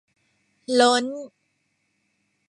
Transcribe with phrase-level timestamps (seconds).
[0.79, 1.05] ล้น